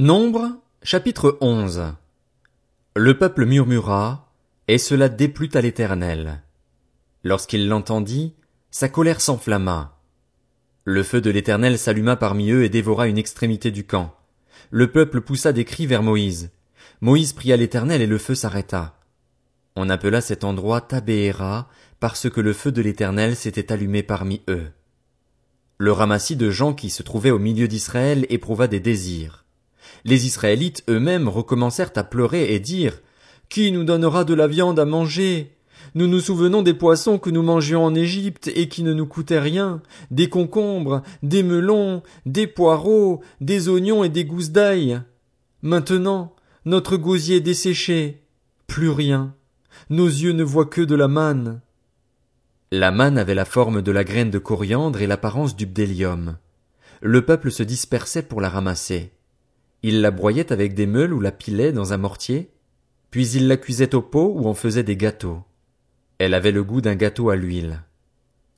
Nombre, 0.00 0.52
chapitre 0.84 1.38
11 1.40 1.92
Le 2.94 3.18
peuple 3.18 3.46
murmura, 3.46 4.32
et 4.68 4.78
cela 4.78 5.08
déplut 5.08 5.50
à 5.54 5.60
l'Éternel. 5.60 6.44
Lorsqu'il 7.24 7.66
l'entendit, 7.66 8.32
sa 8.70 8.88
colère 8.88 9.20
s'enflamma. 9.20 9.98
Le 10.84 11.02
feu 11.02 11.20
de 11.20 11.30
l'Éternel 11.30 11.78
s'alluma 11.80 12.14
parmi 12.14 12.52
eux 12.52 12.62
et 12.62 12.68
dévora 12.68 13.08
une 13.08 13.18
extrémité 13.18 13.72
du 13.72 13.84
camp. 13.86 14.14
Le 14.70 14.88
peuple 14.92 15.20
poussa 15.20 15.52
des 15.52 15.64
cris 15.64 15.86
vers 15.86 16.04
Moïse. 16.04 16.52
Moïse 17.00 17.32
pria 17.32 17.56
l'Éternel 17.56 18.00
et 18.00 18.06
le 18.06 18.18
feu 18.18 18.36
s'arrêta. 18.36 19.00
On 19.74 19.90
appela 19.90 20.20
cet 20.20 20.44
endroit 20.44 20.80
Tabéhéra 20.80 21.68
parce 21.98 22.30
que 22.30 22.40
le 22.40 22.52
feu 22.52 22.70
de 22.70 22.82
l'Éternel 22.82 23.34
s'était 23.34 23.72
allumé 23.72 24.04
parmi 24.04 24.42
eux. 24.48 24.68
Le 25.76 25.90
ramassis 25.90 26.36
de 26.36 26.50
gens 26.50 26.72
qui 26.72 26.88
se 26.88 27.02
trouvaient 27.02 27.32
au 27.32 27.40
milieu 27.40 27.66
d'Israël 27.66 28.26
éprouva 28.28 28.68
des 28.68 28.78
désirs 28.78 29.44
les 30.04 30.26
Israélites 30.26 30.84
eux-mêmes 30.88 31.28
recommencèrent 31.28 31.92
à 31.96 32.04
pleurer 32.04 32.54
et 32.54 32.60
dire 32.60 33.00
Qui 33.48 33.72
nous 33.72 33.84
donnera 33.84 34.24
de 34.24 34.34
la 34.34 34.46
viande 34.46 34.78
à 34.78 34.84
manger? 34.84 35.54
Nous 35.94 36.06
nous 36.06 36.20
souvenons 36.20 36.62
des 36.62 36.74
poissons 36.74 37.18
que 37.18 37.30
nous 37.30 37.42
mangions 37.42 37.84
en 37.84 37.94
Égypte 37.94 38.50
et 38.54 38.68
qui 38.68 38.82
ne 38.82 38.92
nous 38.92 39.06
coûtaient 39.06 39.40
rien, 39.40 39.82
des 40.10 40.28
concombres, 40.28 41.02
des 41.22 41.42
melons, 41.42 42.02
des 42.26 42.46
poireaux, 42.46 43.22
des 43.40 43.68
oignons 43.68 44.04
et 44.04 44.08
des 44.08 44.24
gousses 44.24 44.50
d'ail. 44.50 45.00
Maintenant, 45.62 46.34
notre 46.64 46.96
gosier 46.96 47.36
est 47.36 47.40
desséché. 47.40 48.22
Plus 48.66 48.90
rien. 48.90 49.34
Nos 49.90 50.06
yeux 50.06 50.32
ne 50.32 50.44
voient 50.44 50.66
que 50.66 50.82
de 50.82 50.94
la 50.94 51.08
manne. 51.08 51.60
La 52.70 52.90
manne 52.90 53.16
avait 53.16 53.34
la 53.34 53.46
forme 53.46 53.80
de 53.80 53.90
la 53.90 54.04
graine 54.04 54.30
de 54.30 54.38
coriandre 54.38 55.00
et 55.00 55.06
l'apparence 55.06 55.56
du 55.56 55.64
bdélium. 55.64 56.36
Le 57.00 57.24
peuple 57.24 57.50
se 57.50 57.62
dispersait 57.62 58.22
pour 58.22 58.42
la 58.42 58.50
ramasser. 58.50 59.12
Il 59.82 60.00
la 60.00 60.10
broyait 60.10 60.52
avec 60.52 60.74
des 60.74 60.86
meules 60.86 61.12
ou 61.12 61.20
la 61.20 61.32
pilait 61.32 61.72
dans 61.72 61.92
un 61.92 61.98
mortier, 61.98 62.50
puis 63.10 63.28
il 63.30 63.48
la 63.48 63.56
cuisait 63.56 63.94
au 63.94 64.02
pot 64.02 64.32
ou 64.34 64.46
en 64.48 64.54
faisait 64.54 64.82
des 64.82 64.96
gâteaux. 64.96 65.42
Elle 66.18 66.34
avait 66.34 66.50
le 66.50 66.64
goût 66.64 66.80
d'un 66.80 66.96
gâteau 66.96 67.30
à 67.30 67.36
l'huile. 67.36 67.82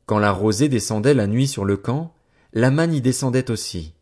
Quand 0.06 0.18
la 0.18 0.32
rosée 0.32 0.68
descendait 0.68 1.14
la 1.14 1.26
nuit 1.26 1.46
sur 1.46 1.64
le 1.64 1.76
camp, 1.76 2.14
la 2.52 2.70
manne 2.70 2.94
y 2.94 3.00
descendait 3.00 3.50
aussi. 3.50 3.94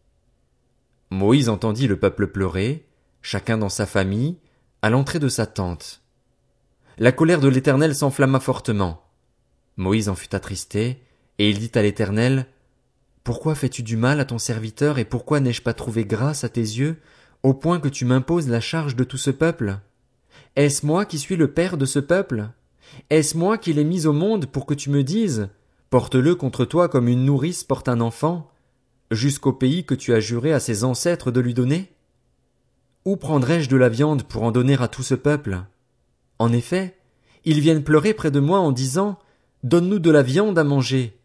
Moïse 1.11 1.49
entendit 1.49 1.89
le 1.89 1.99
peuple 1.99 2.29
pleurer, 2.29 2.87
chacun 3.21 3.59
dans 3.59 3.69
sa 3.69 3.85
famille, 3.85 4.39
à 4.81 4.91
l'entrée 4.91 5.19
de 5.19 5.29
sa 5.29 5.47
tente. 5.47 6.03
La 6.99 7.13
colère 7.13 7.41
de 7.41 7.49
l'Éternel 7.49 7.95
s'enflamma 7.95 8.41
fortement. 8.41 9.03
Moïse 9.77 10.09
en 10.09 10.15
fut 10.15 10.35
attristé, 10.35 11.03
et 11.39 11.51
il 11.51 11.59
dit 11.59 11.71
à 11.75 11.83
l'Éternel, 11.83 12.47
pourquoi 13.29 13.55
fais-tu 13.55 13.83
du 13.83 13.99
mal 13.99 14.21
à 14.21 14.25
ton 14.25 14.39
serviteur 14.39 14.99
et 14.99 15.05
pourquoi 15.05 15.41
n'ai-je 15.41 15.61
pas 15.61 15.75
trouvé 15.75 16.07
grâce 16.07 16.45
à 16.45 16.49
tes 16.49 16.63
yeux, 16.63 16.97
au 17.43 17.55
point 17.55 17.81
que 17.81 17.89
tu 17.89 18.05
m'imposes 18.05 18.49
la 18.49 18.61
charge 18.61 18.97
de 18.97 19.05
tout 19.05 19.17
ce 19.17 19.31
peuple? 19.31 19.79
Est-ce 20.57 20.85
moi 20.85 21.05
qui 21.05 21.19
suis 21.19 21.37
le 21.37 21.53
père 21.53 21.77
de 21.77 21.87
ce 21.87 21.99
peuple? 21.99 22.49
Est-ce 23.11 23.37
moi 23.37 23.59
qui 23.59 23.73
l'ai 23.73 23.85
mis 23.85 24.07
au 24.07 24.13
monde 24.13 24.47
pour 24.47 24.67
que 24.67 24.75
tu 24.75 24.91
me 24.91 25.05
dises, 25.05 25.49
porte-le 25.91 26.35
contre 26.35 26.65
toi 26.65 26.89
comme 26.89 27.09
une 27.09 27.25
nourrice 27.25 27.65
porte 27.65 27.89
un 27.89 28.01
enfant, 28.01 28.51
jusqu'au 29.11 29.53
pays 29.53 29.85
que 29.85 29.95
tu 29.95 30.13
as 30.15 30.21
juré 30.21 30.53
à 30.53 30.61
ses 30.61 30.85
ancêtres 30.85 31.31
de 31.31 31.41
lui 31.41 31.55
donner? 31.55 31.93
Où 33.05 33.17
prendrais-je 33.17 33.69
de 33.69 33.77
la 33.77 33.89
viande 33.89 34.25
pour 34.25 34.43
en 34.43 34.51
donner 34.51 34.77
à 34.81 34.89
tout 34.89 35.03
ce 35.03 35.15
peuple? 35.15 35.63
En 36.39 36.53
effet, 36.53 36.97
ils 37.45 37.61
viennent 37.61 37.85
pleurer 37.85 38.15
près 38.15 38.31
de 38.31 38.41
moi 38.41 38.59
en 38.59 38.73
disant, 38.73 39.19
donne-nous 39.63 39.99
de 39.99 40.11
la 40.11 40.23
viande 40.23 40.59
à 40.59 40.65
manger. 40.65 41.19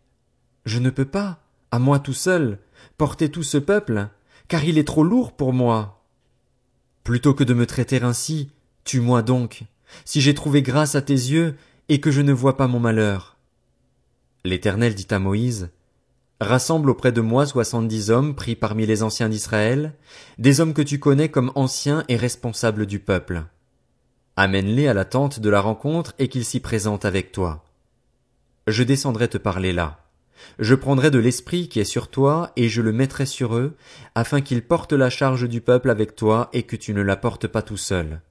Je 0.66 0.80
ne 0.80 0.90
peux 0.90 1.06
pas, 1.06 1.40
à 1.72 1.80
moi 1.80 2.00
tout 2.00 2.14
seul, 2.14 2.60
porter 2.98 3.30
tout 3.30 3.44
ce 3.44 3.58
peuple, 3.58 4.08
car 4.48 4.64
il 4.64 4.78
est 4.78 4.88
trop 4.88 5.04
lourd 5.04 5.34
pour 5.34 5.54
moi. 5.54 6.03
Plutôt 7.04 7.34
que 7.34 7.44
de 7.44 7.54
me 7.54 7.66
traiter 7.66 8.02
ainsi, 8.02 8.50
tue-moi 8.84 9.22
donc, 9.22 9.64
si 10.06 10.22
j'ai 10.22 10.34
trouvé 10.34 10.62
grâce 10.62 10.96
à 10.96 11.02
tes 11.02 11.14
yeux, 11.14 11.56
et 11.90 12.00
que 12.00 12.12
je 12.12 12.22
ne 12.22 12.32
vois 12.32 12.56
pas 12.56 12.68
mon 12.68 12.80
malheur. 12.80 13.36
L'Éternel 14.46 14.96
dit 14.96 15.08
à 15.12 15.20
Moïse, 15.20 15.70
Rassemble 16.40 16.90
auprès 16.90 17.12
de 17.12 17.22
moi 17.22 17.46
soixante-dix 17.46 18.10
hommes 18.10 18.36
pris 18.36 18.56
parmi 18.56 18.86
les 18.86 19.04
anciens 19.04 19.30
d'Israël, 19.30 19.94
des 20.38 20.60
hommes 20.60 20.74
que 20.74 20.82
tu 20.82 21.00
connais 21.00 21.30
comme 21.30 21.52
anciens 21.56 22.04
et 22.10 22.18
responsables 22.18 22.86
du 22.86 23.00
peuple. 23.00 23.46
Amène-les 24.36 24.88
à 24.88 24.94
la 24.94 25.06
tente 25.06 25.40
de 25.40 25.50
la 25.50 25.62
rencontre 25.62 26.14
et 26.20 26.28
qu'ils 26.28 26.46
s'y 26.46 26.60
présentent 26.60 27.06
avec 27.06 27.32
toi. 27.32 27.64
Je 28.68 28.84
descendrai 28.84 29.28
te 29.28 29.38
parler 29.38 29.74
là. 29.74 30.03
Je 30.60 30.76
prendrai 30.76 31.12
de 31.12 31.20
l'esprit 31.20 31.70
qui 31.70 31.80
est 31.80 31.86
sur 31.86 32.10
toi, 32.10 32.52
et 32.56 32.70
je 32.70 32.82
le 32.82 32.92
mettrai 32.92 33.26
sur 33.26 33.56
eux, 33.56 33.76
afin 34.16 34.42
qu'ils 34.42 34.66
portent 34.66 34.94
la 34.94 35.10
charge 35.10 35.48
du 35.48 35.62
peuple 35.62 35.90
avec 35.90 36.16
toi, 36.16 36.50
et 36.54 36.64
que 36.64 36.76
tu 36.76 36.94
ne 36.94 37.02
la 37.02 37.16
portes 37.16 37.48
pas 37.48 37.62
tout 37.62 37.78
seul. 37.78 38.22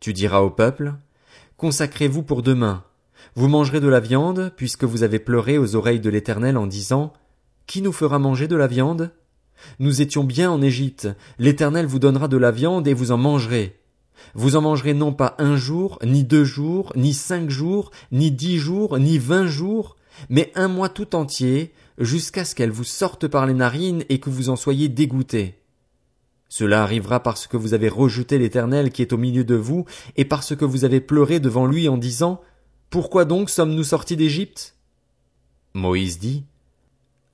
Tu 0.00 0.12
diras 0.12 0.40
au 0.40 0.50
peuple, 0.50 0.94
Consacrez-vous 1.56 2.22
pour 2.22 2.42
demain. 2.42 2.84
Vous 3.34 3.48
mangerez 3.48 3.80
de 3.80 3.88
la 3.88 4.00
viande, 4.00 4.52
puisque 4.56 4.84
vous 4.84 5.02
avez 5.02 5.18
pleuré 5.18 5.58
aux 5.58 5.76
oreilles 5.76 6.00
de 6.00 6.10
l'Éternel 6.10 6.56
en 6.56 6.66
disant, 6.66 7.12
Qui 7.66 7.82
nous 7.82 7.92
fera 7.92 8.18
manger 8.18 8.48
de 8.48 8.56
la 8.56 8.66
viande? 8.66 9.12
Nous 9.78 10.02
étions 10.02 10.24
bien 10.24 10.50
en 10.50 10.60
Égypte, 10.60 11.08
l'Éternel 11.38 11.86
vous 11.86 12.00
donnera 12.00 12.28
de 12.28 12.36
la 12.36 12.50
viande 12.50 12.88
et 12.88 12.94
vous 12.94 13.12
en 13.12 13.16
mangerez. 13.16 13.78
Vous 14.34 14.56
en 14.56 14.60
mangerez 14.60 14.94
non 14.94 15.12
pas 15.12 15.34
un 15.38 15.56
jour, 15.56 15.98
ni 16.04 16.24
deux 16.24 16.44
jours, 16.44 16.92
ni 16.96 17.12
cinq 17.14 17.50
jours, 17.50 17.90
ni 18.10 18.30
dix 18.30 18.58
jours, 18.58 18.98
ni 18.98 19.18
vingt 19.18 19.46
jours, 19.46 19.96
mais 20.28 20.52
un 20.54 20.68
mois 20.68 20.88
tout 20.88 21.14
entier, 21.14 21.72
jusqu'à 21.98 22.44
ce 22.44 22.54
qu'elle 22.54 22.70
vous 22.70 22.84
sorte 22.84 23.28
par 23.28 23.46
les 23.46 23.54
narines 23.54 24.04
et 24.08 24.18
que 24.18 24.30
vous 24.30 24.48
en 24.48 24.56
soyez 24.56 24.88
dégoûté. 24.88 25.58
Cela 26.48 26.82
arrivera 26.82 27.20
parce 27.20 27.46
que 27.46 27.56
vous 27.56 27.72
avez 27.72 27.88
rejeté 27.88 28.38
l'Éternel 28.38 28.90
qui 28.90 29.00
est 29.00 29.14
au 29.14 29.16
milieu 29.16 29.42
de 29.42 29.54
vous, 29.54 29.86
et 30.16 30.26
parce 30.26 30.54
que 30.54 30.66
vous 30.66 30.84
avez 30.84 31.00
pleuré 31.00 31.40
devant 31.40 31.66
lui 31.66 31.88
en 31.88 31.96
disant 31.96 32.42
Pourquoi 32.90 33.24
donc 33.24 33.48
sommes-nous 33.48 33.84
sortis 33.84 34.16
d'Égypte? 34.16 34.76
Moïse 35.72 36.18
dit 36.18 36.44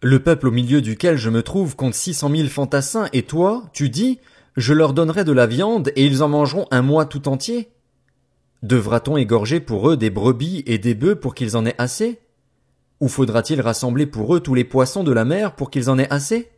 Le 0.03 0.23
peuple 0.23 0.47
au 0.47 0.53
milieu 0.53 0.81
duquel 0.81 1.17
je 1.17 1.31
me 1.31 1.43
trouve 1.43 1.75
compte 1.75 1.95
six 1.95 2.15
cent 2.15 2.29
mille 2.29 2.49
fantassins, 2.49 3.09
et 3.13 3.25
toi, 3.25 3.65
tu 3.73 3.91
dis 3.91 4.21
Je 4.57 4.73
leur 4.73 4.93
donnerai 4.93 5.25
de 5.25 5.33
la 5.33 5.49
viande, 5.49 5.91
et 5.97 6.07
ils 6.07 6.23
en 6.23 6.29
mangeront 6.29 6.69
un 6.71 6.83
mois 6.83 7.05
tout 7.05 7.27
entier? 7.27 7.71
Devra-t-on 8.63 9.17
égorger 9.17 9.59
pour 9.59 9.91
eux 9.91 9.97
des 9.97 10.11
brebis 10.11 10.63
et 10.67 10.79
des 10.79 10.95
bœufs 10.95 11.19
pour 11.19 11.35
qu'ils 11.35 11.57
en 11.57 11.67
aient 11.67 11.75
assez? 11.79 12.21
Ou 13.01 13.09
faudra-t-il 13.09 13.61
rassembler 13.61 14.07
pour 14.07 14.35
eux 14.35 14.41
tous 14.41 14.55
les 14.55 14.65
poissons 14.65 15.05
de 15.05 15.13
la 15.13 15.25
mer 15.25 15.55
pour 15.55 15.71
qu'ils 15.71 15.89
en 15.89 15.99
aient 15.99 16.13
assez? 16.13 16.51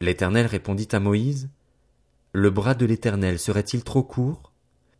L'Éternel 0.00 0.46
répondit 0.46 0.88
à 0.92 1.00
Moïse, 1.00 1.48
Le 2.32 2.50
bras 2.50 2.74
de 2.74 2.86
l'Éternel 2.86 3.38
serait-il 3.38 3.82
trop 3.82 4.02
court? 4.02 4.52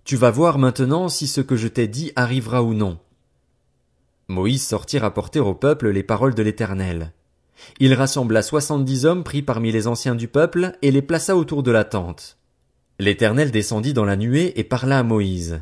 Tu 0.05 0.17
vas 0.17 0.31
voir 0.31 0.59
maintenant 0.59 1.09
si 1.09 1.27
ce 1.27 1.41
que 1.41 1.55
je 1.55 1.69
t'ai 1.69 1.87
dit 1.87 2.13
arrivera 2.17 2.63
ou 2.63 2.75
non. 2.75 2.99
Moïse 4.27 4.67
sortit 4.67 4.99
rapporter 4.99 5.39
au 5.39 5.55
peuple 5.55 5.91
les 5.91 6.03
paroles 6.03 6.35
de 6.35 6.43
l'Éternel. 6.43 7.13
Il 7.79 7.95
rassembla 7.95 8.43
soixante-dix 8.43 9.05
hommes 9.05 9.25
pris 9.25 9.43
parmi 9.43 9.71
les 9.71 9.87
anciens 9.87 10.15
du 10.15 10.27
peuple 10.27 10.77
et 10.83 10.91
les 10.91 11.03
plaça 11.03 11.37
autour 11.37 11.63
de 11.63 11.71
la 11.71 11.85
tente. 11.85 12.39
L'Éternel 12.99 13.51
descendit 13.51 13.93
dans 13.93 14.05
la 14.05 14.17
nuée 14.17 14.59
et 14.59 14.65
parla 14.65 14.99
à 14.99 15.03
Moïse. 15.03 15.61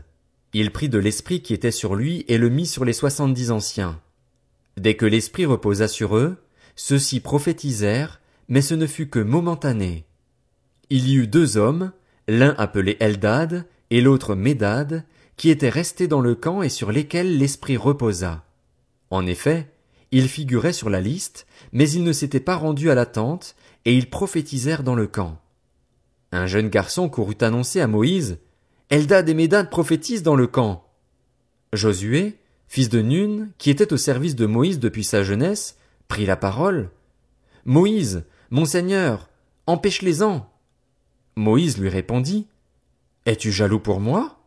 Il 0.55 0.73
prit 0.73 0.89
de 0.89 0.99
l'esprit 0.99 1.43
qui 1.43 1.53
était 1.53 1.71
sur 1.71 1.95
lui 1.95 2.25
et 2.29 2.39
le 2.39 2.49
mit 2.49 2.67
sur 2.67 2.85
les 2.85 2.95
soixante-dix 2.95 3.51
anciens. 3.51 4.01
Dès 4.77 4.95
que 4.95 5.07
l'Esprit 5.07 5.47
reposa 5.47 5.89
sur 5.89 6.17
eux, 6.17 6.37
ceux-ci 6.75 7.21
prophétisèrent, 7.21 8.21
mais 8.49 8.63
ce 8.63 8.75
ne 8.75 8.87
fut 8.87 9.09
que 9.09 9.19
momentané. 9.19 10.05
Il 10.91 11.09
y 11.09 11.15
eut 11.15 11.27
deux 11.27 11.57
hommes, 11.57 11.93
l'un 12.29 12.55
appelé 12.59 12.97
Eldad 13.01 13.67
et 13.91 14.01
l'autre 14.01 14.35
Médad, 14.35 15.05
qui 15.37 15.51
étaient 15.51 15.69
restés 15.69 16.09
dans 16.09 16.21
le 16.21 16.35
camp 16.35 16.63
et 16.63 16.69
sur 16.69 16.93
lesquels 16.93 17.39
l'Esprit 17.39 17.77
reposa. 17.77 18.45
En 19.11 19.27
effet, 19.27 19.69
ils 20.13 20.29
figuraient 20.29 20.73
sur 20.73 20.91
la 20.91 21.01
liste, 21.01 21.47
mais 21.73 21.91
ils 21.91 22.05
ne 22.05 22.13
s'étaient 22.13 22.41
pas 22.41 22.57
rendus 22.57 22.91
à 22.91 22.95
la 22.95 23.07
tente, 23.07 23.57
et 23.85 23.95
ils 23.95 24.11
prophétisèrent 24.11 24.83
dans 24.83 24.95
le 24.95 25.07
camp. 25.07 25.41
Un 26.33 26.47
jeune 26.47 26.69
garçon 26.69 27.09
courut 27.09 27.37
annoncer 27.41 27.81
à 27.81 27.87
Moïse, 27.87 28.39
Eldad 28.91 29.29
et 29.29 29.35
Médad 29.35 29.69
prophétisent 29.69 30.23
dans 30.23 30.37
le 30.37 30.47
camp. 30.47 30.85
Josué, 31.73 32.39
fils 32.69 32.89
de 32.89 33.01
Nun, 33.01 33.49
qui 33.59 33.71
était 33.71 33.93
au 33.93 33.97
service 33.97 34.37
de 34.37 34.47
Moïse 34.47 34.79
depuis 34.79 35.05
sa 35.05 35.23
jeunesse, 35.23 35.77
prit 36.09 36.27
la 36.27 36.37
parole. 36.37 36.91
Moïse, 37.65 38.25
mon 38.51 38.65
Seigneur, 38.65 39.29
empêche-les-en. 39.67 40.49
Moïse 41.37 41.79
lui 41.79 41.89
répondit. 41.89 42.47
Es-tu 43.25 43.51
jaloux 43.51 43.81
pour 43.81 44.01
moi? 44.01 44.39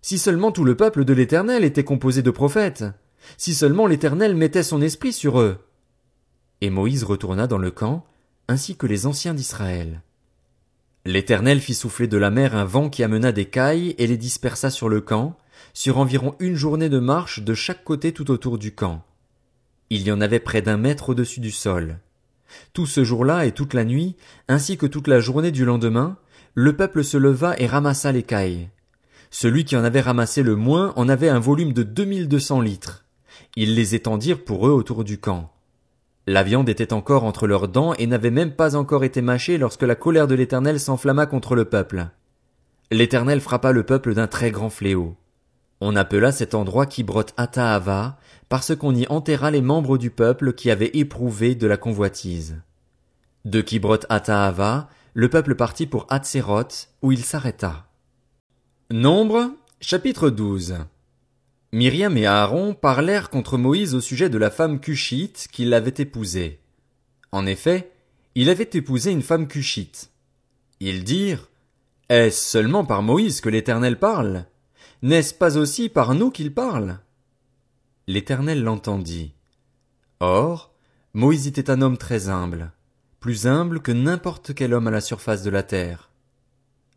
Si 0.00 0.18
seulement 0.18 0.52
tout 0.52 0.64
le 0.64 0.76
peuple 0.76 1.04
de 1.04 1.12
l'Éternel 1.12 1.64
était 1.64 1.84
composé 1.84 2.22
de 2.22 2.30
prophètes, 2.30 2.84
si 3.36 3.54
seulement 3.54 3.86
l'Éternel 3.86 4.34
mettait 4.34 4.62
son 4.62 4.82
esprit 4.82 5.12
sur 5.12 5.40
eux. 5.40 5.58
Et 6.60 6.70
Moïse 6.70 7.04
retourna 7.04 7.46
dans 7.46 7.58
le 7.58 7.70
camp, 7.70 8.04
ainsi 8.48 8.76
que 8.76 8.86
les 8.86 9.06
anciens 9.06 9.34
d'Israël. 9.34 10.02
L'Éternel 11.04 11.60
fit 11.60 11.74
souffler 11.74 12.06
de 12.06 12.16
la 12.16 12.30
mer 12.30 12.54
un 12.54 12.64
vent 12.64 12.88
qui 12.88 13.02
amena 13.02 13.32
des 13.32 13.46
cailles 13.46 13.94
et 13.98 14.06
les 14.06 14.16
dispersa 14.16 14.70
sur 14.70 14.88
le 14.88 15.00
camp, 15.00 15.36
sur 15.74 15.98
environ 15.98 16.34
une 16.38 16.54
journée 16.54 16.88
de 16.88 16.98
marche 16.98 17.40
de 17.40 17.54
chaque 17.54 17.84
côté 17.84 18.12
tout 18.12 18.30
autour 18.30 18.58
du 18.58 18.74
camp. 18.74 19.04
Il 19.90 20.02
y 20.02 20.12
en 20.12 20.20
avait 20.20 20.40
près 20.40 20.62
d'un 20.62 20.76
mètre 20.76 21.10
au-dessus 21.10 21.40
du 21.40 21.50
sol. 21.50 21.98
Tout 22.72 22.86
ce 22.86 23.04
jour-là 23.04 23.46
et 23.46 23.52
toute 23.52 23.74
la 23.74 23.84
nuit, 23.84 24.16
ainsi 24.48 24.76
que 24.76 24.86
toute 24.86 25.08
la 25.08 25.20
journée 25.20 25.50
du 25.50 25.64
lendemain, 25.64 26.16
le 26.54 26.76
peuple 26.76 27.04
se 27.04 27.16
leva 27.16 27.54
et 27.58 27.66
ramassa 27.66 28.12
l'écaille. 28.12 28.68
Celui 29.30 29.64
qui 29.64 29.76
en 29.76 29.84
avait 29.84 30.00
ramassé 30.00 30.42
le 30.42 30.56
moins 30.56 30.92
en 30.96 31.08
avait 31.08 31.30
un 31.30 31.38
volume 31.38 31.72
de 31.72 31.82
deux 31.82 32.04
mille 32.04 32.28
deux 32.28 32.40
cents 32.40 32.60
litres. 32.60 33.04
Ils 33.56 33.74
les 33.74 33.94
étendirent 33.94 34.44
pour 34.44 34.66
eux 34.66 34.72
autour 34.72 35.04
du 35.04 35.18
camp. 35.18 35.52
La 36.26 36.42
viande 36.42 36.68
était 36.68 36.92
encore 36.92 37.24
entre 37.24 37.46
leurs 37.46 37.68
dents 37.68 37.94
et 37.94 38.06
n'avait 38.06 38.30
même 38.30 38.52
pas 38.52 38.76
encore 38.76 39.04
été 39.04 39.22
mâchée 39.22 39.58
lorsque 39.58 39.82
la 39.82 39.94
colère 39.94 40.28
de 40.28 40.34
l'Éternel 40.34 40.78
s'enflamma 40.78 41.26
contre 41.26 41.56
le 41.56 41.64
peuple. 41.64 42.06
L'Éternel 42.90 43.40
frappa 43.40 43.72
le 43.72 43.84
peuple 43.84 44.14
d'un 44.14 44.28
très 44.28 44.50
grand 44.50 44.70
fléau. 44.70 45.16
On 45.84 45.96
appela 45.96 46.30
cet 46.30 46.54
endroit 46.54 46.86
Kibrot 46.86 47.24
Ataava, 47.36 48.16
parce 48.48 48.76
qu'on 48.76 48.94
y 48.94 49.04
enterra 49.08 49.50
les 49.50 49.62
membres 49.62 49.98
du 49.98 50.10
peuple 50.10 50.52
qui 50.52 50.70
avaient 50.70 50.92
éprouvé 50.94 51.56
de 51.56 51.66
la 51.66 51.76
convoitise. 51.76 52.62
De 53.44 53.60
Kibrot 53.60 54.06
Ataava, 54.08 54.88
le 55.14 55.28
peuple 55.28 55.56
partit 55.56 55.88
pour 55.88 56.06
Hatzeroth, 56.08 56.88
où 57.02 57.10
il 57.10 57.24
s'arrêta. 57.24 57.88
Nombre, 58.92 59.50
chapitre 59.80 60.30
12. 60.30 60.76
Myriam 61.72 62.16
et 62.16 62.26
Aaron 62.26 62.74
parlèrent 62.74 63.28
contre 63.28 63.58
Moïse 63.58 63.96
au 63.96 64.00
sujet 64.00 64.28
de 64.28 64.38
la 64.38 64.52
femme 64.52 64.78
cushite 64.78 65.48
qu'il 65.50 65.74
avait 65.74 65.94
épousée. 65.98 66.60
En 67.32 67.44
effet, 67.44 67.90
il 68.36 68.50
avait 68.50 68.70
épousé 68.72 69.10
une 69.10 69.22
femme 69.22 69.48
cushite. 69.48 70.12
Ils 70.78 71.02
dirent, 71.02 71.50
Est-ce 72.08 72.40
seulement 72.40 72.84
par 72.84 73.02
Moïse 73.02 73.40
que 73.40 73.48
l'Éternel 73.48 73.98
parle? 73.98 74.46
N'est-ce 75.02 75.34
pas 75.34 75.58
aussi 75.58 75.88
par 75.88 76.14
nous 76.14 76.30
qu'il 76.30 76.54
parle? 76.54 77.00
L'Éternel 78.06 78.62
l'entendit. 78.62 79.34
Or, 80.20 80.72
Moïse 81.12 81.48
était 81.48 81.70
un 81.70 81.82
homme 81.82 81.98
très 81.98 82.28
humble, 82.28 82.70
plus 83.18 83.48
humble 83.48 83.80
que 83.80 83.90
n'importe 83.90 84.54
quel 84.54 84.72
homme 84.72 84.86
à 84.86 84.92
la 84.92 85.00
surface 85.00 85.42
de 85.42 85.50
la 85.50 85.64
terre. 85.64 86.10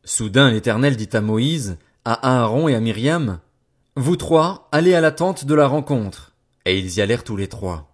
Soudain 0.03 0.51
l'Éternel 0.51 0.97
dit 0.97 1.09
à 1.13 1.21
Moïse, 1.21 1.79
à 2.05 2.43
Aaron 2.43 2.67
et 2.67 2.75
à 2.75 2.79
Myriam, 2.79 3.39
Vous 3.95 4.17
trois, 4.17 4.69
allez 4.71 4.93
à 4.93 5.01
la 5.01 5.11
tente 5.11 5.45
de 5.45 5.55
la 5.55 5.65
rencontre. 5.65 6.35
Et 6.65 6.77
ils 6.77 6.97
y 6.97 7.01
allèrent 7.01 7.23
tous 7.23 7.37
les 7.37 7.47
trois. 7.47 7.91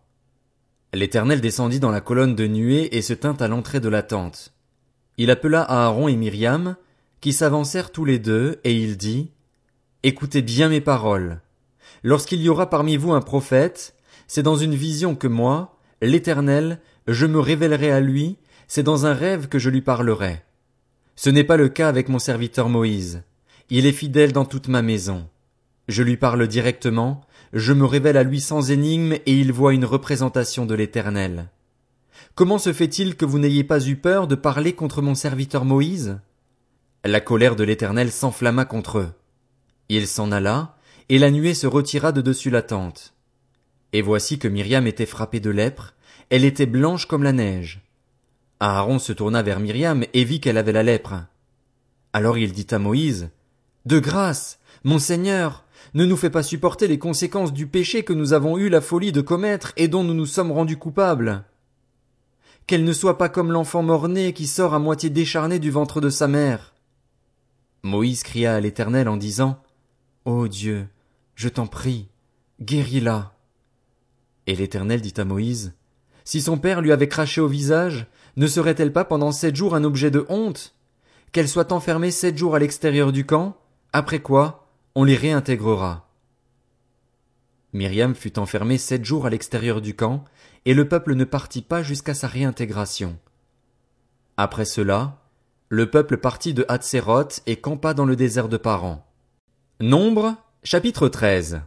L'Éternel 0.94 1.40
descendit 1.40 1.80
dans 1.80 1.92
la 1.92 2.02
colonne 2.02 2.36
de 2.36 2.48
nuée 2.48 2.98
et 2.98 3.02
se 3.02 3.14
tint 3.14 3.38
à 3.40 3.48
l'entrée 3.48 3.80
de 3.80 3.88
la 3.88 4.04
tente. 4.04 4.54
Il 5.18 5.32
appela 5.32 5.62
Aaron 5.62 6.10
et 6.10 6.18
Myriam, 6.18 6.76
qui 7.22 7.32
s'avancèrent 7.32 7.94
tous 7.94 8.04
les 8.04 8.20
deux, 8.20 8.60
et 8.66 8.76
il 8.76 8.98
dit, 8.98 9.32
Écoutez 10.04 10.42
bien 10.42 10.70
mes 10.70 10.82
paroles. 10.82 11.42
Lorsqu'il 12.02 12.42
y 12.42 12.50
aura 12.50 12.72
parmi 12.72 12.98
vous 12.98 13.12
un 13.12 13.22
prophète, 13.22 13.94
c'est 14.26 14.42
dans 14.42 14.56
une 14.56 14.74
vision 14.74 15.14
que 15.14 15.28
moi, 15.28 15.78
l'Éternel, 16.02 16.80
je 17.08 17.28
me 17.28 17.40
révélerai 17.40 17.92
à 17.92 18.00
lui, 18.00 18.38
c'est 18.68 18.82
dans 18.82 19.06
un 19.06 19.14
rêve 19.14 19.48
que 19.48 19.60
je 19.60 19.70
lui 19.70 19.82
parlerai. 19.82 20.42
Ce 21.16 21.30
n'est 21.30 21.44
pas 21.44 21.56
le 21.56 21.70
cas 21.70 21.88
avec 21.88 22.10
mon 22.10 22.18
serviteur 22.18 22.68
Moïse. 22.68 23.22
Il 23.70 23.86
est 23.86 23.92
fidèle 23.92 24.32
dans 24.32 24.46
toute 24.46 24.70
ma 24.70 24.82
maison. 24.82 25.30
Je 25.88 26.02
lui 26.02 26.18
parle 26.18 26.48
directement, 26.48 27.22
je 27.54 27.72
me 27.72 27.86
révèle 27.86 28.18
à 28.18 28.24
lui 28.24 28.42
sans 28.42 28.72
énigme 28.72 29.14
et 29.14 29.40
il 29.40 29.54
voit 29.54 29.76
une 29.76 29.86
représentation 29.86 30.66
de 30.66 30.74
l'Éternel. 30.74 31.52
Comment 32.34 32.58
se 32.58 32.74
fait-il 32.74 33.16
que 33.16 33.26
vous 33.26 33.38
n'ayez 33.38 33.64
pas 33.64 33.86
eu 33.86 33.98
peur 33.98 34.26
de 34.26 34.34
parler 34.34 34.74
contre 34.74 35.04
mon 35.04 35.14
serviteur 35.14 35.64
Moïse? 35.64 36.18
La 37.06 37.22
colère 37.22 37.56
de 37.56 37.64
l'Éternel 37.64 38.12
s'enflamma 38.12 38.66
contre 38.66 38.98
eux. 38.98 39.14
Il 39.94 40.08
s'en 40.08 40.32
alla, 40.32 40.78
et 41.10 41.20
la 41.20 41.30
nuée 41.32 41.54
se 41.54 41.68
retira 41.68 42.14
de 42.14 42.22
dessus 42.22 42.50
la 42.50 42.62
tente. 42.62 43.14
Et 43.92 44.02
voici 44.02 44.40
que 44.40 44.48
Myriam 44.48 44.88
était 44.88 45.06
frappée 45.06 45.42
de 45.42 45.50
lèpre, 45.50 45.96
elle 46.30 46.46
était 46.46 46.66
blanche 46.66 47.08
comme 47.08 47.24
la 47.24 47.34
neige. 47.34 47.82
Aaron 48.62 49.00
se 49.00 49.12
tourna 49.12 49.44
vers 49.44 49.60
Myriam 49.60 50.06
et 50.14 50.24
vit 50.24 50.40
qu'elle 50.40 50.58
avait 50.58 50.72
la 50.72 50.84
lèpre. 50.84 51.26
Alors 52.14 52.38
il 52.38 52.54
dit 52.54 52.68
à 52.72 52.80
Moïse, 52.80 53.32
De 53.86 54.00
grâce, 54.00 54.60
mon 54.86 54.98
Seigneur, 54.98 55.66
ne 55.94 56.06
nous 56.06 56.16
fais 56.16 56.30
pas 56.30 56.42
supporter 56.42 56.88
les 56.88 56.98
conséquences 56.98 57.52
du 57.52 57.68
péché 57.68 58.04
que 58.04 58.14
nous 58.14 58.32
avons 58.32 58.58
eu 58.58 58.70
la 58.70 58.80
folie 58.80 59.12
de 59.12 59.20
commettre 59.20 59.74
et 59.76 59.90
dont 59.90 60.06
nous 60.06 60.14
nous 60.14 60.26
sommes 60.26 60.54
rendus 60.54 60.78
coupables. 60.78 61.44
Qu'elle 62.66 62.86
ne 62.86 62.94
soit 62.94 63.18
pas 63.18 63.28
comme 63.28 63.52
l'enfant 63.52 63.84
mort-né 63.84 64.32
qui 64.32 64.48
sort 64.48 64.74
à 64.74 64.80
moitié 64.80 65.10
décharné 65.10 65.60
du 65.60 65.70
ventre 65.70 66.00
de 66.00 66.10
sa 66.10 66.30
mère. 66.30 66.76
Moïse 67.84 68.24
cria 68.24 68.56
à 68.56 68.62
l'Éternel 68.62 69.10
en 69.10 69.18
disant, 69.18 69.62
Ô 70.24 70.48
Dieu, 70.48 70.88
je 71.34 71.50
t'en 71.50 71.66
prie, 71.66 72.08
guéris-la. 72.62 73.34
Et 74.46 74.56
l'Éternel 74.56 75.02
dit 75.02 75.16
à 75.18 75.26
Moïse, 75.26 75.74
Si 76.26 76.42
son 76.42 76.60
père 76.60 76.82
lui 76.82 76.92
avait 76.92 77.08
craché 77.08 77.42
au 77.42 77.48
visage, 77.48 78.06
ne 78.36 78.46
serait-elle 78.46 78.94
pas 78.94 79.04
pendant 79.04 79.32
sept 79.32 79.56
jours 79.56 79.74
un 79.74 79.84
objet 79.84 80.12
de 80.12 80.28
honte? 80.30 80.76
Qu'elle 81.32 81.50
soit 81.50 81.72
enfermée 81.72 82.12
sept 82.12 82.38
jours 82.38 82.54
à 82.54 82.60
l'extérieur 82.60 83.12
du 83.12 83.26
camp, 83.26 83.58
après 83.94 84.20
quoi 84.20 84.68
on 84.94 85.06
les 85.06 85.16
réintégrera. 85.16 86.08
Myriam 87.74 88.14
fut 88.14 88.38
enfermée 88.38 88.78
sept 88.78 89.04
jours 89.04 89.26
à 89.26 89.32
l'extérieur 89.32 89.82
du 89.82 89.96
camp, 89.96 90.26
et 90.66 90.76
le 90.76 90.88
peuple 90.88 91.16
ne 91.16 91.24
partit 91.24 91.64
pas 91.64 91.82
jusqu'à 91.82 92.14
sa 92.14 92.28
réintégration. 92.28 93.18
Après 94.38 94.66
cela, 94.66 95.18
le 95.70 95.90
peuple 95.90 96.18
partit 96.18 96.54
de 96.54 96.64
Hatzeroth 96.68 97.42
et 97.48 97.56
campa 97.56 97.96
dans 97.96 98.06
le 98.06 98.16
désert 98.16 98.50
de 98.50 98.58
Paran. 98.58 99.08
Nombre, 99.82 100.36
chapitre 100.64 101.10
13. 101.10 101.62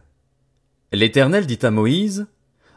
L'Éternel 0.93 1.45
dit 1.45 1.59
à 1.63 1.69
Moïse, 1.69 2.27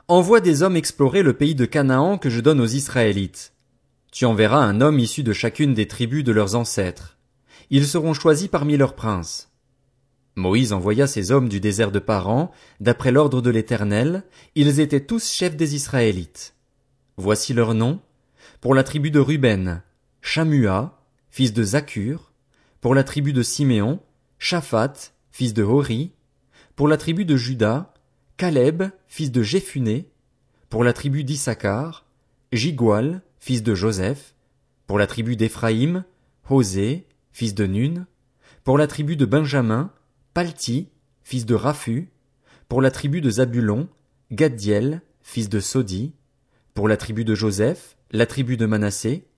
Envoie 0.09 0.41
des 0.41 0.65
hommes 0.65 0.75
explorer 0.75 1.23
le 1.23 1.33
pays 1.33 1.55
de 1.55 1.65
Canaan 1.65 2.19
que 2.19 2.29
je 2.29 2.41
donne 2.41 2.61
aux 2.61 2.67
Israélites. 2.67 3.53
Tu 4.11 4.25
enverras 4.25 4.65
un 4.65 4.81
homme 4.81 4.99
issu 4.99 5.23
de 5.23 5.33
chacune 5.33 5.75
des 5.75 5.87
tribus 5.87 6.25
de 6.25 6.33
leurs 6.33 6.57
ancêtres. 6.57 7.19
Ils 7.71 7.87
seront 7.87 8.15
choisis 8.15 8.49
parmi 8.49 8.77
leurs 8.77 8.97
princes. 8.97 9.53
Moïse 10.35 10.73
envoya 10.73 11.07
ces 11.07 11.31
hommes 11.31 11.49
du 11.49 11.61
désert 11.61 11.93
de 11.93 12.01
Paran, 12.01 12.51
d'après 12.81 13.13
l'ordre 13.13 13.41
de 13.41 13.51
l'Éternel, 13.51 14.25
ils 14.57 14.81
étaient 14.81 15.07
tous 15.07 15.31
chefs 15.31 15.57
des 15.57 15.77
Israélites. 15.77 16.57
Voici 17.17 17.55
leurs 17.55 17.75
noms. 17.75 18.01
Pour 18.61 18.75
la 18.75 18.83
tribu 18.83 19.13
de 19.13 19.21
Ruben, 19.21 19.83
Shamua, 20.21 21.01
fils 21.31 21.53
de 21.53 21.63
Zakur. 21.63 22.33
Pour 22.81 22.97
la 22.97 23.05
tribu 23.05 23.33
de 23.33 23.45
Siméon, 23.45 24.01
Shaphat, 24.41 25.13
fils 25.39 25.55
de 25.55 25.63
Hori, 25.63 26.11
pour 26.75 26.89
la 26.89 26.97
tribu 26.97 27.25
de 27.25 27.37
Juda, 27.37 27.95
Caleb, 28.39 28.83
fils 29.07 29.31
de 29.31 29.41
Jéphuné, 29.41 30.09
pour 30.69 30.83
la 30.83 30.93
tribu 30.93 31.23
d'Issachar, 31.23 32.07
Jigual, 32.53 33.23
fils 33.39 33.63
de 33.63 33.73
Joseph, 33.73 34.35
pour 34.89 34.99
la 34.99 35.07
tribu 35.07 35.37
d'Éphraïm, 35.37 36.03
Hosé, 36.51 37.07
fils 37.31 37.55
de 37.55 37.67
Nun, 37.67 38.07
pour 38.65 38.79
la 38.79 38.89
tribu 38.89 39.15
de 39.15 39.27
Benjamin, 39.27 39.93
Palti, 40.35 40.89
fils 41.23 41.47
de 41.47 41.55
Raphu, 41.55 42.11
pour 42.69 42.83
la 42.83 42.91
tribu 42.91 43.21
de 43.21 43.31
Zabulon, 43.31 43.89
Gadiel, 44.33 45.03
fils 45.23 45.49
de 45.49 45.61
Sodi, 45.61 46.15
pour 46.75 46.89
la 46.89 46.97
tribu 46.97 47.25
de 47.25 47.37
Joseph, 47.37 47.97
la 48.11 48.27
tribu 48.27 48.57
de 48.57 48.67
Manassé, 48.67 49.29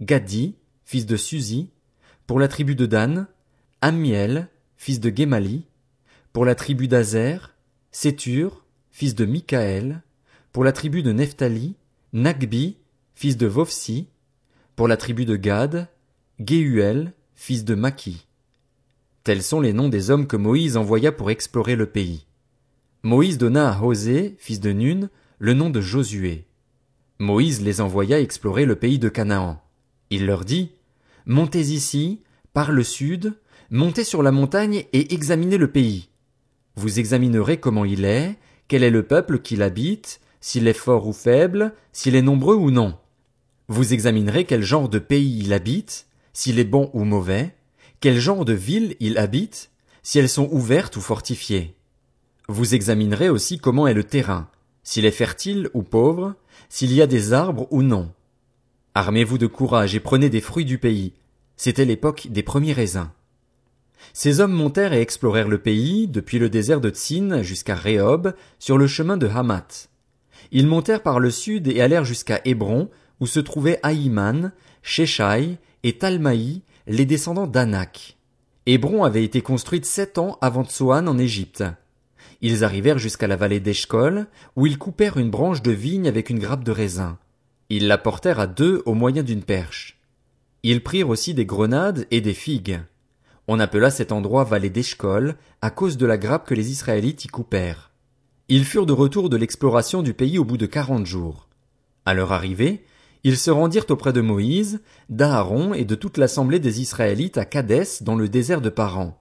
Gadi, 0.00 0.56
fils 0.86 1.04
de 1.04 1.18
Suzi, 1.18 1.70
pour 2.26 2.40
la 2.40 2.48
tribu 2.48 2.74
de 2.74 2.86
Dan, 2.86 3.26
Amiel, 3.82 4.48
fils 4.80 4.98
de 4.98 5.12
Gemali, 5.14 5.66
pour 6.32 6.46
la 6.46 6.54
tribu 6.54 6.88
d'Azer, 6.88 7.54
Sétur, 7.92 8.64
fils 8.90 9.14
de 9.14 9.26
Michaël, 9.26 10.00
pour 10.52 10.64
la 10.64 10.72
tribu 10.72 11.02
de 11.02 11.12
Nephtali, 11.12 11.74
Nagbi, 12.14 12.78
fils 13.14 13.36
de 13.36 13.46
Vovsi, 13.46 14.08
pour 14.76 14.88
la 14.88 14.96
tribu 14.96 15.26
de 15.26 15.36
Gad, 15.36 15.88
Gehuel, 16.42 17.12
fils 17.34 17.66
de 17.66 17.74
Maki. 17.74 18.24
Tels 19.22 19.42
sont 19.42 19.60
les 19.60 19.74
noms 19.74 19.90
des 19.90 20.10
hommes 20.10 20.26
que 20.26 20.38
Moïse 20.38 20.78
envoya 20.78 21.12
pour 21.12 21.30
explorer 21.30 21.76
le 21.76 21.84
pays. 21.84 22.24
Moïse 23.02 23.36
donna 23.36 23.74
à 23.74 23.82
Hosée, 23.82 24.34
fils 24.38 24.60
de 24.60 24.72
Nun, 24.72 25.10
le 25.38 25.52
nom 25.52 25.68
de 25.68 25.82
Josué. 25.82 26.46
Moïse 27.18 27.60
les 27.60 27.82
envoya 27.82 28.18
explorer 28.18 28.64
le 28.64 28.76
pays 28.76 28.98
de 28.98 29.10
Canaan. 29.10 29.62
Il 30.08 30.24
leur 30.24 30.46
dit, 30.46 30.72
Montez 31.26 31.60
ici, 31.60 32.22
par 32.54 32.72
le 32.72 32.82
sud, 32.82 33.34
Montez 33.72 34.02
sur 34.02 34.24
la 34.24 34.32
montagne 34.32 34.84
et 34.92 35.14
examinez 35.14 35.56
le 35.56 35.70
pays. 35.70 36.08
Vous 36.74 36.98
examinerez 36.98 37.58
comment 37.60 37.84
il 37.84 38.04
est, 38.04 38.36
quel 38.66 38.82
est 38.82 38.90
le 38.90 39.04
peuple 39.04 39.38
qui 39.38 39.54
l'habite, 39.54 40.20
s'il 40.40 40.66
est 40.66 40.72
fort 40.72 41.06
ou 41.06 41.12
faible, 41.12 41.72
s'il 41.92 42.16
est 42.16 42.22
nombreux 42.22 42.56
ou 42.56 42.72
non. 42.72 42.98
Vous 43.68 43.92
examinerez 43.92 44.44
quel 44.44 44.62
genre 44.62 44.88
de 44.88 44.98
pays 44.98 45.38
il 45.38 45.52
habite, 45.52 46.08
s'il 46.32 46.58
est 46.58 46.64
bon 46.64 46.90
ou 46.94 47.04
mauvais, 47.04 47.54
quel 48.00 48.18
genre 48.18 48.44
de 48.44 48.54
ville 48.54 48.96
il 48.98 49.18
habite, 49.18 49.70
si 50.02 50.18
elles 50.18 50.28
sont 50.28 50.48
ouvertes 50.50 50.96
ou 50.96 51.00
fortifiées. 51.00 51.76
Vous 52.48 52.74
examinerez 52.74 53.28
aussi 53.28 53.60
comment 53.60 53.86
est 53.86 53.94
le 53.94 54.02
terrain, 54.02 54.48
s'il 54.82 55.04
est 55.04 55.12
fertile 55.12 55.70
ou 55.74 55.84
pauvre, 55.84 56.34
s'il 56.68 56.92
y 56.92 57.02
a 57.02 57.06
des 57.06 57.32
arbres 57.32 57.68
ou 57.70 57.82
non. 57.82 58.10
Armez-vous 58.94 59.38
de 59.38 59.46
courage 59.46 59.94
et 59.94 60.00
prenez 60.00 60.28
des 60.28 60.40
fruits 60.40 60.64
du 60.64 60.78
pays. 60.78 61.12
C'était 61.56 61.84
l'époque 61.84 62.26
des 62.30 62.42
premiers 62.42 62.72
raisins. 62.72 63.10
Ces 64.12 64.40
hommes 64.40 64.52
montèrent 64.52 64.92
et 64.92 65.00
explorèrent 65.00 65.48
le 65.48 65.58
pays, 65.58 66.08
depuis 66.08 66.38
le 66.38 66.48
désert 66.48 66.80
de 66.80 66.90
Tsin 66.90 67.42
jusqu'à 67.42 67.74
Rehob, 67.74 68.34
sur 68.58 68.78
le 68.78 68.86
chemin 68.86 69.16
de 69.16 69.28
Hamath. 69.28 69.88
Ils 70.52 70.66
montèrent 70.66 71.02
par 71.02 71.20
le 71.20 71.30
sud 71.30 71.68
et 71.68 71.80
allèrent 71.80 72.04
jusqu'à 72.04 72.40
Hébron, 72.44 72.88
où 73.20 73.26
se 73.26 73.40
trouvaient 73.40 73.78
Aïman, 73.82 74.52
Sheshai 74.82 75.58
et 75.82 75.98
Talmaï, 75.98 76.62
les 76.86 77.04
descendants 77.04 77.46
d'Anak. 77.46 78.16
Hébron 78.66 79.04
avait 79.04 79.24
été 79.24 79.42
construite 79.42 79.86
sept 79.86 80.18
ans 80.18 80.38
avant 80.40 80.64
Tsoan 80.64 81.08
en 81.08 81.18
Égypte. 81.18 81.64
Ils 82.42 82.64
arrivèrent 82.64 82.98
jusqu'à 82.98 83.26
la 83.26 83.36
vallée 83.36 83.60
d'Eshcol, 83.60 84.26
où 84.56 84.66
ils 84.66 84.78
coupèrent 84.78 85.18
une 85.18 85.30
branche 85.30 85.62
de 85.62 85.72
vigne 85.72 86.08
avec 86.08 86.30
une 86.30 86.38
grappe 86.38 86.64
de 86.64 86.72
raisin. 86.72 87.18
Ils 87.68 87.86
la 87.86 87.98
portèrent 87.98 88.40
à 88.40 88.46
deux 88.46 88.82
au 88.86 88.94
moyen 88.94 89.22
d'une 89.22 89.42
perche. 89.42 89.98
Ils 90.62 90.82
prirent 90.82 91.08
aussi 91.08 91.34
des 91.34 91.46
grenades 91.46 92.06
et 92.10 92.20
des 92.20 92.34
figues. 92.34 92.80
On 93.52 93.58
appela 93.58 93.90
cet 93.90 94.12
endroit 94.12 94.44
vallée 94.44 94.70
d'Eshcol 94.70 95.34
à 95.60 95.70
cause 95.70 95.96
de 95.96 96.06
la 96.06 96.18
grappe 96.18 96.46
que 96.46 96.54
les 96.54 96.70
Israélites 96.70 97.24
y 97.24 97.26
coupèrent. 97.26 97.90
Ils 98.48 98.64
furent 98.64 98.86
de 98.86 98.92
retour 98.92 99.28
de 99.28 99.36
l'exploration 99.36 100.02
du 100.02 100.14
pays 100.14 100.38
au 100.38 100.44
bout 100.44 100.56
de 100.56 100.66
quarante 100.66 101.04
jours. 101.04 101.48
À 102.06 102.14
leur 102.14 102.30
arrivée, 102.30 102.84
ils 103.24 103.36
se 103.36 103.50
rendirent 103.50 103.90
auprès 103.90 104.12
de 104.12 104.20
Moïse, 104.20 104.80
d'Aaron 105.08 105.74
et 105.74 105.84
de 105.84 105.96
toute 105.96 106.16
l'assemblée 106.16 106.60
des 106.60 106.80
Israélites 106.80 107.38
à 107.38 107.44
Kadès 107.44 108.02
dans 108.02 108.14
le 108.14 108.28
désert 108.28 108.60
de 108.60 108.68
Paran. 108.68 109.18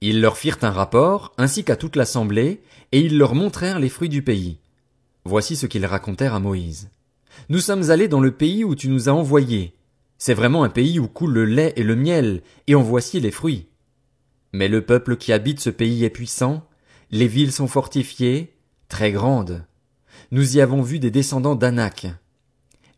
Ils 0.00 0.20
leur 0.20 0.36
firent 0.36 0.62
un 0.62 0.70
rapport, 0.70 1.32
ainsi 1.36 1.64
qu'à 1.64 1.74
toute 1.74 1.96
l'assemblée, 1.96 2.62
et 2.92 3.00
ils 3.00 3.18
leur 3.18 3.34
montrèrent 3.34 3.80
les 3.80 3.88
fruits 3.88 4.08
du 4.08 4.22
pays. 4.22 4.58
Voici 5.24 5.56
ce 5.56 5.66
qu'ils 5.66 5.86
racontèrent 5.86 6.34
à 6.34 6.38
Moïse. 6.38 6.90
Nous 7.48 7.58
sommes 7.58 7.90
allés 7.90 8.06
dans 8.06 8.20
le 8.20 8.30
pays 8.30 8.62
où 8.62 8.76
tu 8.76 8.88
nous 8.88 9.08
as 9.08 9.12
envoyés. 9.12 9.74
C'est 10.18 10.34
vraiment 10.34 10.64
un 10.64 10.68
pays 10.68 10.98
où 10.98 11.08
coule 11.08 11.32
le 11.32 11.44
lait 11.44 11.72
et 11.76 11.82
le 11.82 11.96
miel, 11.96 12.42
et 12.66 12.74
en 12.74 12.82
voici 12.82 13.20
les 13.20 13.30
fruits. 13.30 13.66
Mais 14.52 14.68
le 14.68 14.84
peuple 14.84 15.16
qui 15.16 15.32
habite 15.32 15.60
ce 15.60 15.70
pays 15.70 16.04
est 16.04 16.10
puissant, 16.10 16.66
les 17.10 17.28
villes 17.28 17.52
sont 17.52 17.68
fortifiées, 17.68 18.54
très 18.88 19.12
grandes. 19.12 19.64
Nous 20.30 20.56
y 20.56 20.60
avons 20.60 20.82
vu 20.82 20.98
des 20.98 21.10
descendants 21.10 21.56
d'Anak. 21.56 22.06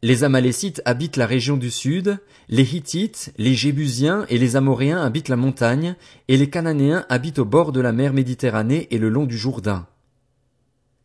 Les 0.02 0.24
Amalécites 0.24 0.82
habitent 0.84 1.16
la 1.16 1.26
région 1.26 1.56
du 1.56 1.70
sud, 1.70 2.18
les 2.48 2.74
Hittites, 2.74 3.32
les 3.38 3.54
Jébusiens 3.54 4.26
et 4.28 4.38
les 4.38 4.56
Amoréens 4.56 5.02
habitent 5.02 5.30
la 5.30 5.36
montagne, 5.36 5.96
et 6.28 6.36
les 6.36 6.50
Cananéens 6.50 7.06
habitent 7.08 7.38
au 7.38 7.44
bord 7.44 7.72
de 7.72 7.80
la 7.80 7.92
mer 7.92 8.12
Méditerranée 8.12 8.88
et 8.90 8.98
le 8.98 9.08
long 9.08 9.24
du 9.24 9.38
Jourdain. 9.38 9.86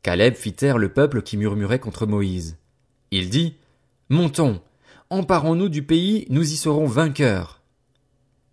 Caleb 0.03 0.36
fit 0.36 0.53
taire 0.53 0.77
le 0.77 0.89
peuple 0.89 1.22
qui 1.22 1.38
murmurait 1.38 1.80
contre 1.80 2.06
Moïse. 2.06 2.58
Il 3.12 3.30
dit, 3.30 3.56
Montons, 4.10 4.62
emparons-nous 5.12 5.68
du 5.68 5.84
pays, 5.84 6.25
nous 6.30 6.53
y 6.53 6.56
serons 6.56 6.88
vainqueurs. 6.88 7.62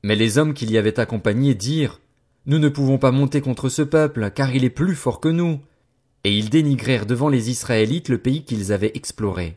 Mais 0.03 0.17
les 0.17 0.39
hommes 0.39 0.55
qui 0.55 0.67
l'y 0.67 0.77
avaient 0.77 1.01
accompagné 1.01 1.55
dirent, 1.55 2.01
Nous 2.47 2.59
ne 2.59 2.69
pouvons 2.69 2.99
pas 2.99 3.13
monter 3.13 3.41
contre 3.41 3.69
ce 3.69 3.83
peuple, 3.83 4.31
car 4.35 4.55
il 4.55 4.65
est 4.65 4.71
plus 4.71 4.97
fort 4.97 5.21
que 5.21 5.29
nous. 5.29 5.61
Et 6.25 6.37
ils 6.37 6.51
dénigrèrent 6.51 7.07
devant 7.07 7.29
les 7.29 7.49
Israélites 7.49 8.09
le 8.09 8.19
pays 8.19 8.45
qu'ils 8.45 8.73
avaient 8.73 8.91
exploré. 8.95 9.57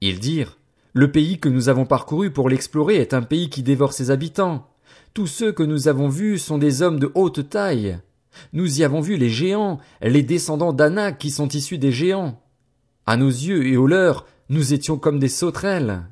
Ils 0.00 0.18
dirent, 0.18 0.58
Le 0.94 1.12
pays 1.12 1.38
que 1.38 1.48
nous 1.48 1.68
avons 1.68 1.86
parcouru 1.86 2.32
pour 2.32 2.48
l'explorer 2.48 2.96
est 2.96 3.14
un 3.14 3.22
pays 3.22 3.48
qui 3.48 3.62
dévore 3.62 3.92
ses 3.92 4.10
habitants. 4.10 4.68
Tous 5.14 5.28
ceux 5.28 5.52
que 5.52 5.62
nous 5.62 5.86
avons 5.86 6.08
vus 6.08 6.38
sont 6.38 6.58
des 6.58 6.82
hommes 6.82 6.98
de 6.98 7.12
haute 7.14 7.48
taille. 7.50 7.98
Nous 8.52 8.80
y 8.80 8.84
avons 8.84 9.00
vu 9.00 9.16
les 9.16 9.30
géants, 9.30 9.78
les 10.00 10.24
descendants 10.24 10.72
d'Anak 10.72 11.18
qui 11.18 11.30
sont 11.30 11.48
issus 11.48 11.78
des 11.78 11.92
géants. 11.92 12.42
À 13.06 13.16
nos 13.16 13.28
yeux 13.28 13.64
et 13.64 13.76
aux 13.76 13.86
leurs, 13.86 14.26
nous 14.48 14.72
étions 14.72 14.98
comme 14.98 15.20
des 15.20 15.28
sauterelles. 15.28 16.02